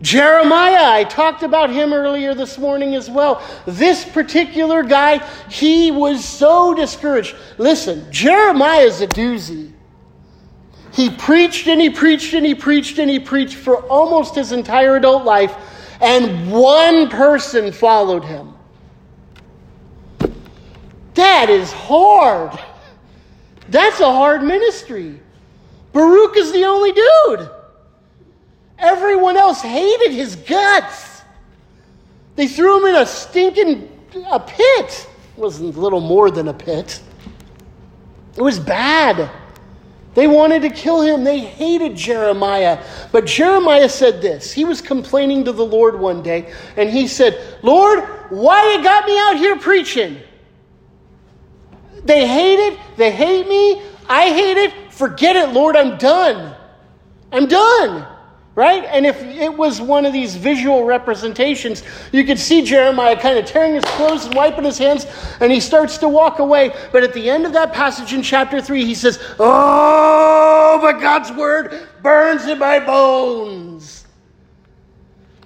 [0.00, 3.42] Jeremiah, I talked about him earlier this morning as well.
[3.66, 7.34] This particular guy, he was so discouraged.
[7.58, 9.72] Listen, Jeremiah a doozy.
[10.92, 14.96] He preached and he preached and he preached and he preached for almost his entire
[14.96, 15.54] adult life,
[16.00, 18.54] and one person followed him.
[21.14, 22.58] That is hard.
[23.68, 25.20] That's a hard ministry.
[25.92, 27.50] Baruch is the only dude.
[28.78, 31.22] Everyone else hated his guts.
[32.36, 33.90] They threw him in a stinking
[34.30, 35.08] a pit.
[35.36, 37.00] It wasn't little more than a pit.
[38.36, 39.30] It was bad.
[40.14, 41.24] They wanted to kill him.
[41.24, 42.82] They hated Jeremiah.
[43.12, 44.52] But Jeremiah said this.
[44.52, 48.00] He was complaining to the Lord one day, and he said, Lord,
[48.30, 50.20] why you got me out here preaching?
[52.04, 52.78] They hate it.
[52.96, 53.82] They hate me.
[54.08, 54.92] I hate it.
[54.92, 55.76] Forget it, Lord.
[55.76, 56.54] I'm done.
[57.32, 58.06] I'm done.
[58.54, 58.84] Right?
[58.86, 63.46] And if it was one of these visual representations, you could see Jeremiah kind of
[63.46, 65.06] tearing his clothes and wiping his hands,
[65.38, 66.74] and he starts to walk away.
[66.90, 71.30] But at the end of that passage in chapter 3, he says, Oh, but God's
[71.30, 74.07] word burns in my bones.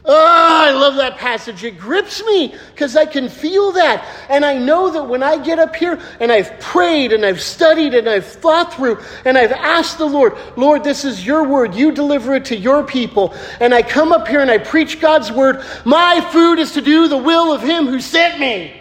[0.04, 1.62] Oh, I love that passage.
[1.62, 4.04] It grips me because I can feel that.
[4.28, 7.94] And I know that when I get up here and I've prayed and I've studied
[7.94, 11.76] and I've thought through and I've asked the Lord, Lord, this is your word.
[11.76, 13.32] You deliver it to your people.
[13.60, 15.64] And I come up here and I preach God's word.
[15.84, 18.76] My food is to do the will of Him who sent me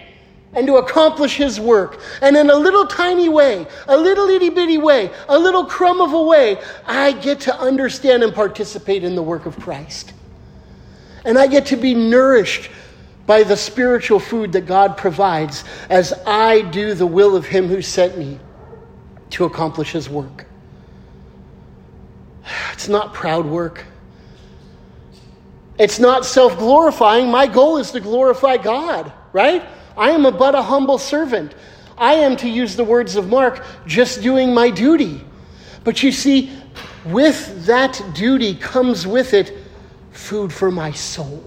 [0.54, 2.02] and to accomplish His work.
[2.24, 6.14] And in a little tiny way, a little itty bitty way, a little crumb of
[6.14, 10.14] a way, I get to understand and participate in the work of Christ.
[11.26, 12.70] And I get to be nourished
[13.28, 17.82] by the spiritual food that God provides as I do the will of Him who
[17.82, 18.40] sent me
[19.32, 20.46] to accomplish His work.
[22.74, 23.86] It's not proud work.
[25.78, 27.30] It's not self glorifying.
[27.30, 29.64] My goal is to glorify God, right?
[29.96, 31.54] I am a but a humble servant.
[31.98, 35.24] I am, to use the words of Mark, just doing my duty.
[35.84, 36.52] But you see,
[37.06, 39.61] with that duty comes with it
[40.12, 41.44] food for my soul.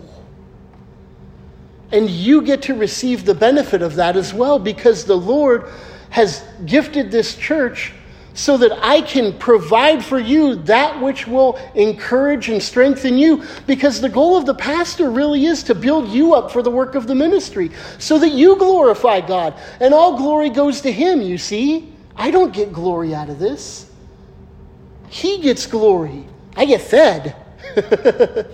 [1.92, 5.70] And you get to receive the benefit of that as well because the Lord
[6.10, 7.92] has gifted this church
[8.34, 13.44] so that I can provide for you that which will encourage and strengthen you.
[13.66, 16.96] Because the goal of the pastor really is to build you up for the work
[16.96, 19.54] of the ministry so that you glorify God.
[19.80, 21.92] And all glory goes to Him, you see.
[22.16, 23.90] I don't get glory out of this,
[25.08, 26.26] He gets glory.
[26.56, 27.34] I get fed.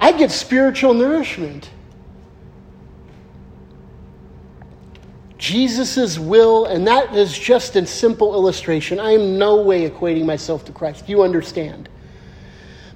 [0.00, 1.70] I get spiritual nourishment.
[5.38, 9.00] Jesus' will, and that is just a simple illustration.
[9.00, 11.08] I am no way equating myself to Christ.
[11.08, 11.88] You understand.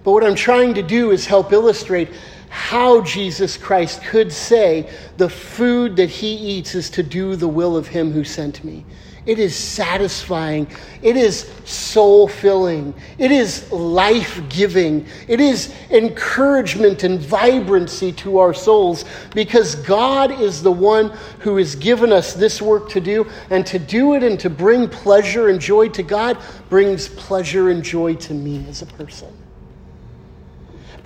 [0.04, 2.08] But what I'm trying to do is help illustrate
[2.48, 7.76] how Jesus Christ could say, The food that he eats is to do the will
[7.76, 8.84] of him who sent me.
[9.26, 10.68] It is satisfying.
[11.02, 12.94] It is soul filling.
[13.18, 15.04] It is life giving.
[15.26, 19.04] It is encouragement and vibrancy to our souls
[19.34, 21.08] because God is the one
[21.40, 23.26] who has given us this work to do.
[23.50, 27.82] And to do it and to bring pleasure and joy to God brings pleasure and
[27.82, 29.45] joy to me as a person.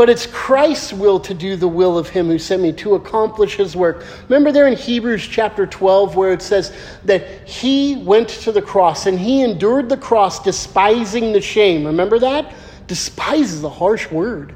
[0.01, 3.57] But it's Christ's will to do the will of him who sent me to accomplish
[3.57, 4.07] his work.
[4.31, 6.75] Remember there in Hebrews chapter 12 where it says
[7.05, 11.85] that he went to the cross and he endured the cross despising the shame.
[11.85, 12.55] Remember that?
[12.87, 14.55] Despise is a harsh word.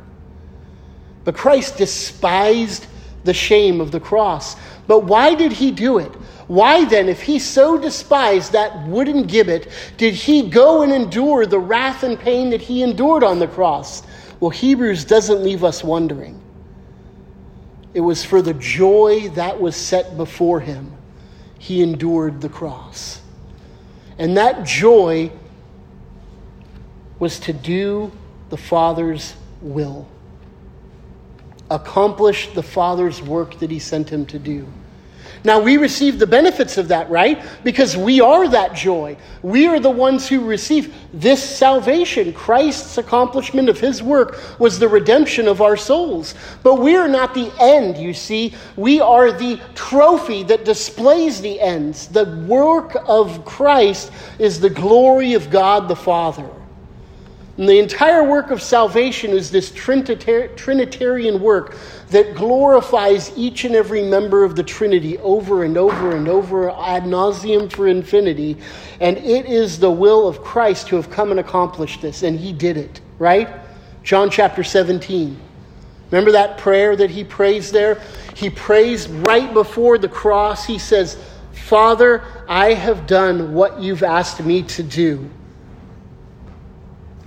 [1.24, 2.86] But Christ despised
[3.24, 4.57] the shame of the cross.
[4.86, 6.12] But why did he do it?
[6.47, 11.59] Why then, if he so despised that wooden gibbet, did he go and endure the
[11.59, 14.03] wrath and pain that he endured on the cross?
[14.45, 16.38] Well, Hebrews doesn't leave us wondering.
[17.95, 20.92] It was for the joy that was set before him,
[21.59, 23.22] he endured the cross.
[24.18, 25.32] And that joy
[27.18, 28.12] was to do
[28.51, 29.32] the Father's
[29.62, 30.07] will,
[31.70, 34.66] accomplish the Father's work that he sent him to do.
[35.47, 37.45] Now, we receive the benefits of that, right?
[37.62, 39.14] Because we are that joy.
[39.42, 42.32] We are the ones who receive this salvation.
[42.32, 46.34] Christ's accomplishment of his work was the redemption of our souls.
[46.62, 48.55] But we are not the end, you see.
[48.76, 52.09] We are the trophy that displays the ends.
[52.09, 56.49] The work of Christ is the glory of God the Father.
[57.57, 61.77] And the entire work of salvation is this Trinitarian work
[62.11, 67.05] that glorifies each and every member of the Trinity over and over and over ad
[67.05, 68.57] nauseum for infinity.
[69.01, 72.25] And it is the will of Christ to have come and accomplished this.
[72.25, 73.49] And he did it, right?
[74.03, 75.41] John chapter 17.
[76.11, 78.01] Remember that prayer that he prays there?
[78.35, 80.67] He prays right before the cross.
[80.67, 81.19] He says,
[81.53, 85.31] Father, I have done what you've asked me to do.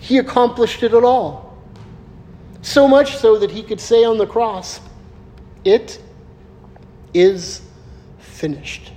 [0.08, 1.54] He accomplished it at all.
[2.62, 4.80] So much so that he could say on the cross,
[5.66, 6.02] It
[7.14, 7.62] is
[8.18, 8.94] finished.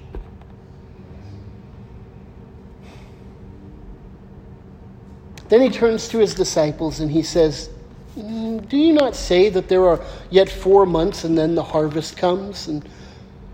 [5.48, 7.70] Then he turns to his disciples and he says,
[8.16, 10.00] mm, Do you not say that there are
[10.30, 12.68] yet four months and then the harvest comes?
[12.68, 12.88] And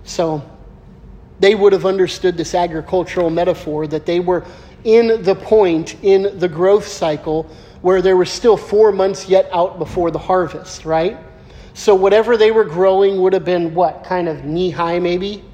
[0.05, 0.43] so
[1.41, 4.45] they would have understood this agricultural metaphor that they were
[4.87, 7.43] in the point in the growth cycle
[7.83, 11.19] where there was still four months yet out before the harvest, right?
[11.75, 14.05] So whatever they were growing would have been what?
[14.05, 15.45] Kind of knee high, maybe?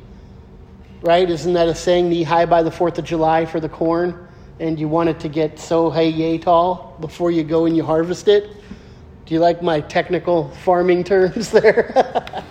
[1.00, 1.28] Right?
[1.28, 4.28] Isn't that a saying, knee high by the 4th of July for the corn?
[4.60, 7.84] And you want it to get so hey yay tall before you go and you
[7.84, 8.50] harvest it?
[9.24, 11.90] Do you like my technical farming terms there?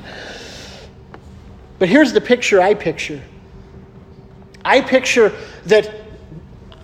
[1.78, 3.22] but here's the picture I picture.
[4.66, 5.32] I picture
[5.66, 6.01] that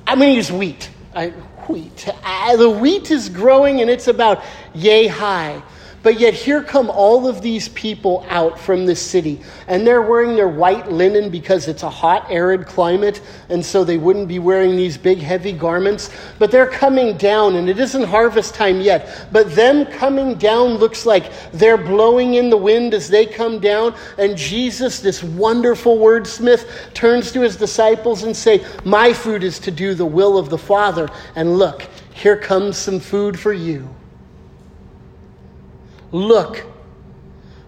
[0.07, 0.89] I'm going to use wheat.
[1.13, 1.29] I,
[1.67, 2.07] wheat.
[2.23, 4.41] Uh, the wheat is growing and it's about
[4.73, 5.61] yay high.
[6.03, 10.35] But yet, here come all of these people out from the city, and they're wearing
[10.35, 13.19] their white linen because it's a hot, arid climate,
[13.49, 16.11] and so they wouldn't be wearing these big, heavy garments.
[16.39, 19.27] But they're coming down, and it isn't harvest time yet.
[19.33, 23.93] But them coming down looks like they're blowing in the wind as they come down,
[24.17, 29.71] and Jesus, this wonderful wordsmith, turns to his disciples and say, "My food is to
[29.71, 33.89] do the will of the Father." And look, here comes some food for you.
[36.11, 36.65] Look,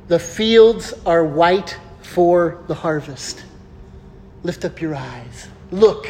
[0.08, 3.44] the fields are white for the harvest.
[4.44, 5.50] Lift up your eyes.
[5.72, 6.08] Look,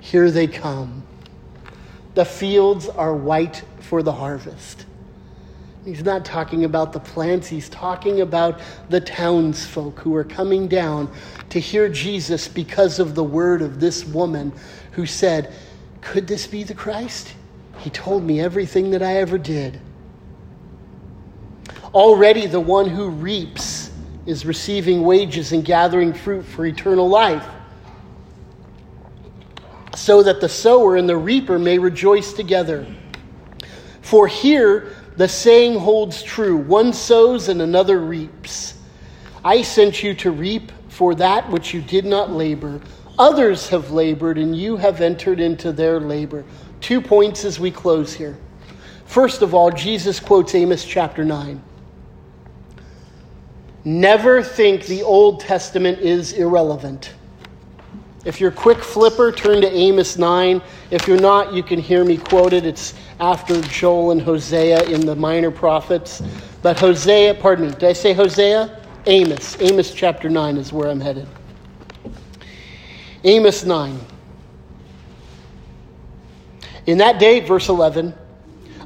[0.00, 1.02] here they come.
[2.14, 4.86] The fields are white for the harvest.
[5.84, 11.12] He's not talking about the plants, he's talking about the townsfolk who are coming down
[11.50, 14.52] to hear Jesus because of the word of this woman
[14.92, 15.52] who said,
[16.00, 17.34] Could this be the Christ?
[17.78, 19.80] He told me everything that I ever did.
[21.94, 23.92] Already the one who reaps
[24.26, 27.46] is receiving wages and gathering fruit for eternal life,
[29.94, 32.84] so that the sower and the reaper may rejoice together.
[34.02, 38.74] For here the saying holds true one sows and another reaps.
[39.44, 42.80] I sent you to reap for that which you did not labor.
[43.18, 46.44] Others have labored, and you have entered into their labor.
[46.80, 48.36] Two points as we close here.
[49.04, 51.62] First of all, Jesus quotes Amos chapter 9.
[53.84, 57.12] Never think the Old Testament is irrelevant.
[58.24, 60.62] If you're quick flipper, turn to Amos 9.
[60.90, 62.64] If you're not, you can hear me quote it.
[62.64, 66.22] It's after Joel and Hosea in the minor prophets.
[66.62, 68.80] But Hosea, pardon me, did I say Hosea?
[69.04, 69.60] Amos.
[69.60, 71.28] Amos chapter 9 is where I'm headed.
[73.24, 74.00] Amos 9.
[76.86, 78.14] In that day, verse 11,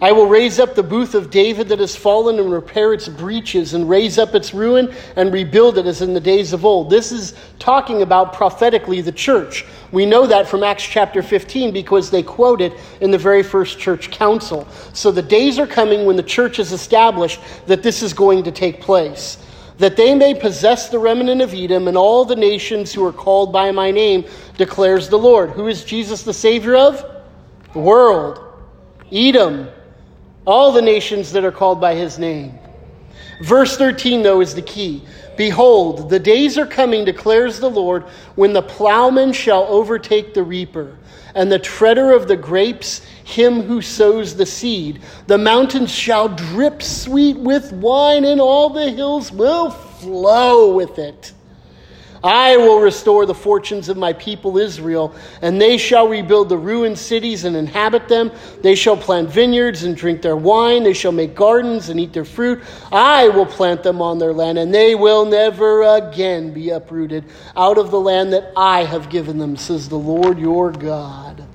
[0.01, 3.75] I will raise up the booth of David that has fallen and repair its breaches
[3.75, 6.89] and raise up its ruin and rebuild it as in the days of old.
[6.89, 9.65] This is talking about prophetically the church.
[9.91, 13.81] We know that from Acts chapter 15 because they quote it in the very first
[13.81, 14.69] church council.
[14.93, 18.53] So the days are coming when the church is established that this is going to
[18.53, 19.39] take place.
[19.79, 23.53] That they may possess the remnant of Edom and all the nations who are called
[23.53, 24.25] by my name,
[24.57, 25.51] declares the Lord.
[25.51, 27.05] Who is Jesus the Savior of?
[27.73, 28.45] The world.
[29.11, 29.69] Edom,
[30.49, 32.59] all the nations that are called by his name.
[33.43, 35.03] Verse 13, though, is the key.
[35.37, 40.97] Behold, the days are coming, declares the Lord, when the plowman shall overtake the reaper,
[41.35, 45.03] and the treader of the grapes him who sows the seed.
[45.27, 51.35] The mountains shall drip sweet with wine, and all the hills will flow with it.
[52.23, 56.99] I will restore the fortunes of my people Israel, and they shall rebuild the ruined
[56.99, 58.33] cities and inhabit them.
[58.63, 60.83] They shall plant vineyards and drink their wine.
[60.83, 62.63] They shall make gardens and eat their fruit.
[62.91, 67.25] I will plant them on their land, and they will never again be uprooted
[67.57, 71.47] out of the land that I have given them, says the Lord your God.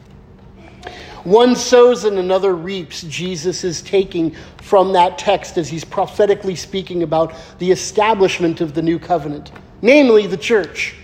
[1.23, 3.01] One sows and another reaps.
[3.03, 8.81] Jesus is taking from that text as he's prophetically speaking about the establishment of the
[8.81, 9.51] new covenant
[9.83, 10.95] namely the church,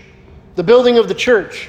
[0.56, 1.68] the building of the church.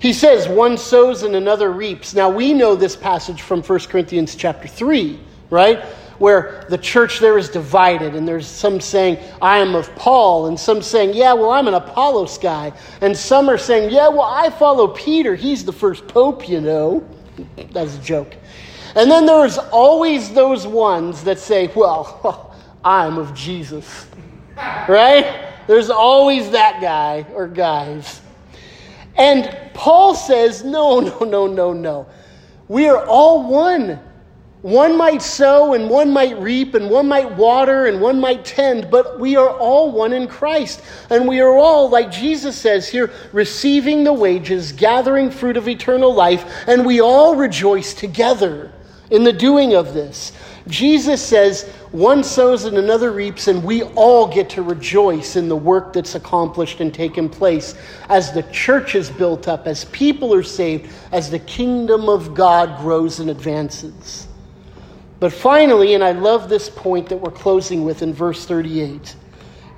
[0.00, 2.12] He says, one sows and another reaps.
[2.12, 5.84] Now we know this passage from 1 Corinthians chapter 3, right?
[6.18, 10.58] Where the church there is divided, and there's some saying, I am of Paul, and
[10.58, 12.72] some saying, Yeah, well, I'm an Apollos guy.
[13.00, 15.34] And some are saying, Yeah, well, I follow Peter.
[15.34, 17.08] He's the first pope, you know.
[17.72, 18.36] That's a joke.
[18.94, 24.06] And then there's always those ones that say, Well, I'm of Jesus.
[24.88, 25.51] Right?
[25.66, 28.20] There's always that guy or guys.
[29.16, 32.06] And Paul says, no, no, no, no, no.
[32.68, 34.00] We are all one.
[34.62, 38.92] One might sow and one might reap and one might water and one might tend,
[38.92, 40.82] but we are all one in Christ.
[41.10, 46.14] And we are all, like Jesus says here, receiving the wages, gathering fruit of eternal
[46.14, 48.72] life, and we all rejoice together
[49.10, 50.32] in the doing of this.
[50.68, 55.56] Jesus says, one sows and another reaps, and we all get to rejoice in the
[55.56, 57.74] work that's accomplished and taken place
[58.08, 62.80] as the church is built up, as people are saved, as the kingdom of God
[62.80, 64.28] grows and advances.
[65.18, 69.16] But finally, and I love this point that we're closing with in verse 38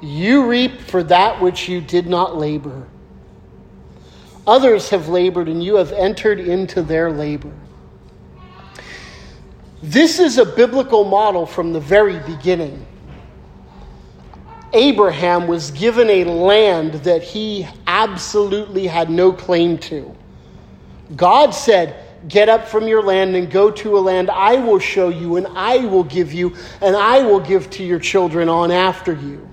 [0.05, 2.87] you reap for that which you did not labor.
[4.47, 7.53] Others have labored, and you have entered into their labor.
[9.87, 12.87] This is a biblical model from the very beginning.
[14.73, 20.17] Abraham was given a land that he absolutely had no claim to.
[21.15, 25.11] God said, Get up from your land and go to a land I will show
[25.11, 29.13] you, and I will give you, and I will give to your children on after
[29.13, 29.47] you.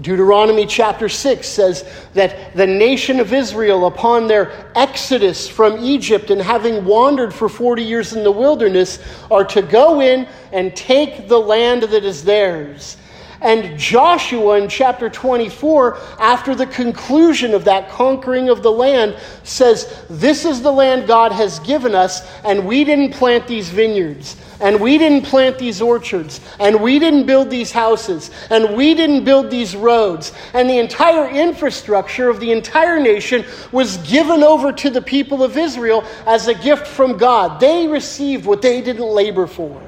[0.00, 6.42] Deuteronomy chapter 6 says that the nation of Israel, upon their exodus from Egypt and
[6.42, 8.98] having wandered for 40 years in the wilderness,
[9.30, 12.96] are to go in and take the land that is theirs.
[13.44, 20.02] And Joshua in chapter 24, after the conclusion of that conquering of the land, says,
[20.08, 24.80] This is the land God has given us, and we didn't plant these vineyards, and
[24.80, 29.50] we didn't plant these orchards, and we didn't build these houses, and we didn't build
[29.50, 30.32] these roads.
[30.54, 35.58] And the entire infrastructure of the entire nation was given over to the people of
[35.58, 37.60] Israel as a gift from God.
[37.60, 39.82] They received what they didn't labor for.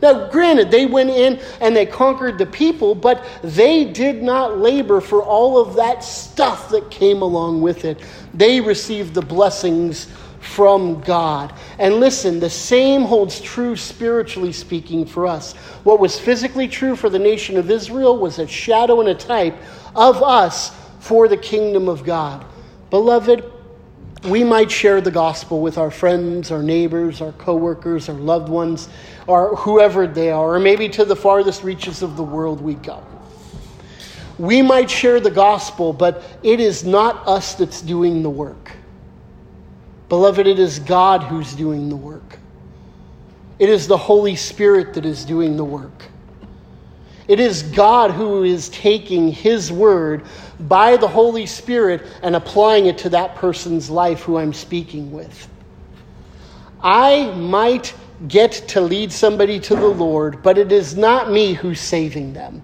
[0.00, 5.00] Now, granted, they went in and they conquered the people, but they did not labor
[5.00, 8.00] for all of that stuff that came along with it.
[8.32, 10.06] They received the blessings
[10.40, 11.52] from God.
[11.78, 15.54] And listen, the same holds true spiritually speaking for us.
[15.82, 19.56] What was physically true for the nation of Israel was a shadow and a type
[19.96, 22.44] of us for the kingdom of God.
[22.90, 23.52] Beloved,
[24.24, 28.88] we might share the gospel with our friends, our neighbors, our coworkers, our loved ones,
[29.28, 33.04] or whoever they are, or maybe to the farthest reaches of the world we go.
[34.38, 38.72] We might share the gospel, but it is not us that's doing the work.
[40.08, 42.38] Beloved, it is God who's doing the work.
[43.58, 46.06] It is the Holy Spirit that is doing the work.
[47.26, 50.24] It is God who is taking His word
[50.58, 55.48] by the Holy Spirit and applying it to that person's life who I'm speaking with.
[56.80, 57.92] I might
[58.26, 62.62] get to lead somebody to the Lord, but it is not me who's saving them.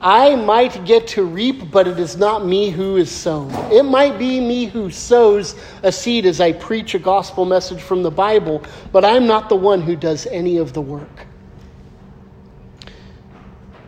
[0.00, 3.50] I might get to reap, but it is not me who is sown.
[3.72, 8.02] It might be me who sows a seed as I preach a gospel message from
[8.02, 11.26] the Bible, but I'm not the one who does any of the work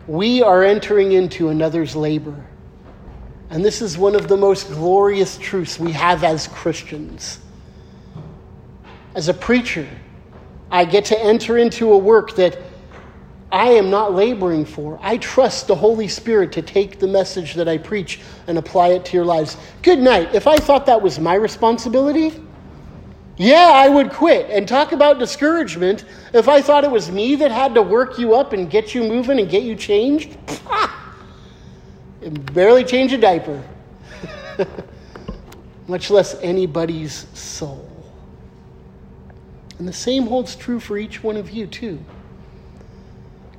[0.09, 2.35] we are entering into another's labor.
[3.51, 7.39] And this is one of the most glorious truths we have as Christians.
[9.15, 9.87] As a preacher,
[10.71, 12.59] I get to enter into a work that
[13.53, 14.99] I am not laboring for.
[15.03, 19.05] I trust the Holy Spirit to take the message that I preach and apply it
[19.07, 19.57] to your lives.
[19.83, 20.35] Good night.
[20.35, 22.33] If I thought that was my responsibility,
[23.39, 24.51] Yeah, I would quit.
[24.51, 26.05] And talk about discouragement.
[26.35, 29.05] If I thought it was me that had to work you up and get you
[29.05, 30.37] moving and get you changed,
[32.23, 33.63] and barely change a diaper,
[35.89, 37.88] much less anybody's soul.
[39.79, 41.99] And the same holds true for each one of you, too.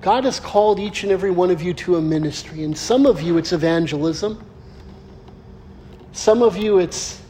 [0.01, 2.63] God has called each and every one of you to a ministry.
[2.63, 4.43] And some of you, it's evangelism.
[6.11, 7.21] Some of you, it's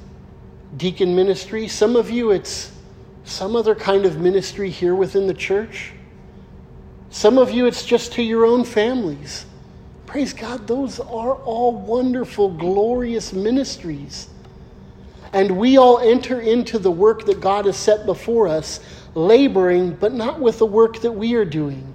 [0.78, 1.68] deacon ministry.
[1.68, 2.72] Some of you, it's
[3.24, 5.94] some other kind of ministry here within the church.
[7.10, 9.46] Some of you, it's just to your own families.
[10.06, 14.30] Praise God, those are all wonderful, glorious ministries.
[15.34, 18.80] And we all enter into the work that God has set before us,
[19.14, 21.94] laboring, but not with the work that we are doing,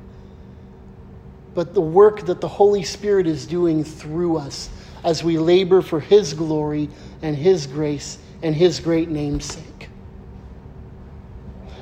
[1.55, 4.71] but the work that the Holy Spirit is doing through us
[5.03, 6.89] as we labor for His glory
[7.23, 9.74] and His grace and His great name's sake.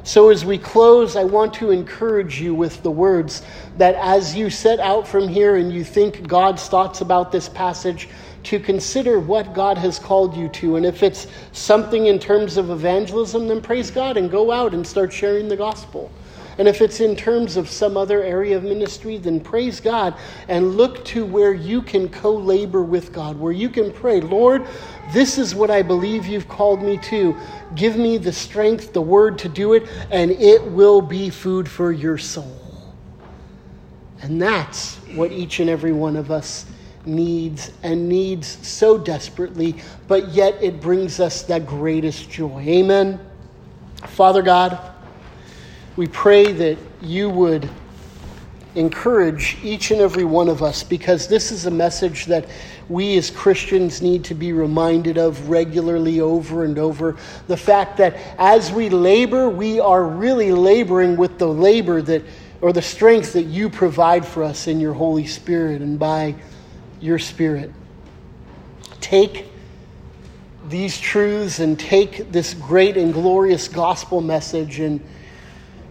[0.05, 3.43] So, as we close, I want to encourage you with the words
[3.79, 8.09] that as you set out from here and you think God's thoughts about this passage,
[8.45, 10.77] to consider what God has called you to.
[10.77, 14.87] And if it's something in terms of evangelism, then praise God and go out and
[14.87, 16.11] start sharing the gospel.
[16.59, 20.15] And if it's in terms of some other area of ministry, then praise God
[20.49, 24.67] and look to where you can co labor with God, where you can pray, Lord,
[25.13, 27.37] this is what I believe you've called me to.
[27.75, 31.93] Give me the strength, the word to do it, and it will be food for
[31.93, 32.59] your soul.
[34.21, 36.67] And that's what each and every one of us
[37.05, 39.75] needs and needs so desperately,
[40.07, 42.61] but yet it brings us the greatest joy.
[42.61, 43.19] Amen.
[44.07, 44.92] Father God,
[45.97, 47.69] we pray that you would
[48.75, 52.47] encourage each and every one of us because this is a message that
[52.89, 57.17] we as Christians need to be reminded of regularly over and over.
[57.49, 62.23] The fact that as we labor, we are really laboring with the labor that
[62.63, 66.35] or the strength that you provide for us in your Holy Spirit and by
[67.01, 67.73] your Spirit.
[69.01, 69.47] Take
[70.69, 75.05] these truths and take this great and glorious gospel message and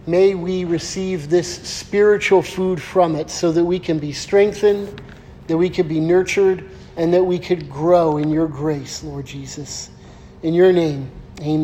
[0.06, 5.00] May we receive this spiritual food from it so that we can be strengthened,
[5.46, 9.90] that we can be nurtured, and that we could grow in your grace, Lord Jesus.
[10.42, 11.60] In your name, amen.